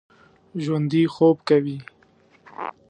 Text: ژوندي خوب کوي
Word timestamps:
ژوندي 0.63 1.03
خوب 1.13 1.37
کوي 1.47 1.77